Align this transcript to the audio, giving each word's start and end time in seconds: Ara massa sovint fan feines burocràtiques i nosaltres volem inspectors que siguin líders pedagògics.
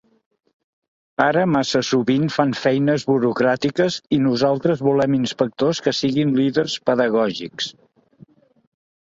Ara 1.25 1.41
massa 1.55 1.81
sovint 1.89 2.25
fan 2.35 2.55
feines 2.59 3.05
burocràtiques 3.09 3.99
i 4.17 4.19
nosaltres 4.25 4.83
volem 4.89 5.19
inspectors 5.19 5.83
que 5.89 5.95
siguin 5.99 6.35
líders 6.41 6.81
pedagògics. 6.91 7.71